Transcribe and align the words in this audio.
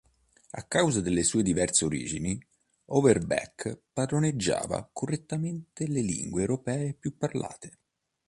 A 0.49 0.63
causa 0.65 0.99
delle 0.99 1.21
sue 1.21 1.43
diverse 1.43 1.85
origini, 1.85 2.43
Overbeck 2.85 3.83
padroneggiava 3.93 4.89
correntemente 4.91 5.85
le 5.87 6.01
lingue 6.01 6.41
europee 6.41 6.95
più 6.95 7.15
parlate. 7.15 7.77